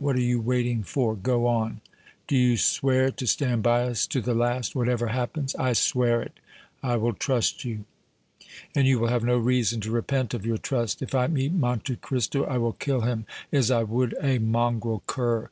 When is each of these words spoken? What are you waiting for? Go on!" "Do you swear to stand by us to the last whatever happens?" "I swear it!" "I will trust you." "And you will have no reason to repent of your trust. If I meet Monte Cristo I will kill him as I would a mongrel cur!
What 0.00 0.16
are 0.16 0.20
you 0.20 0.40
waiting 0.40 0.82
for? 0.82 1.14
Go 1.14 1.46
on!" 1.46 1.80
"Do 2.26 2.36
you 2.36 2.56
swear 2.56 3.12
to 3.12 3.28
stand 3.28 3.62
by 3.62 3.84
us 3.84 4.08
to 4.08 4.20
the 4.20 4.34
last 4.34 4.74
whatever 4.74 5.06
happens?" 5.06 5.54
"I 5.54 5.72
swear 5.72 6.20
it!" 6.20 6.32
"I 6.82 6.96
will 6.96 7.12
trust 7.12 7.64
you." 7.64 7.84
"And 8.74 8.88
you 8.88 8.98
will 8.98 9.06
have 9.06 9.22
no 9.22 9.38
reason 9.38 9.80
to 9.82 9.92
repent 9.92 10.34
of 10.34 10.44
your 10.44 10.58
trust. 10.58 11.00
If 11.00 11.14
I 11.14 11.28
meet 11.28 11.52
Monte 11.52 11.94
Cristo 11.94 12.42
I 12.42 12.58
will 12.58 12.72
kill 12.72 13.02
him 13.02 13.24
as 13.52 13.70
I 13.70 13.84
would 13.84 14.16
a 14.20 14.38
mongrel 14.40 15.04
cur! 15.06 15.42